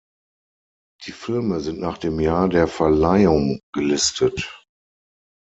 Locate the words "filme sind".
1.11-1.79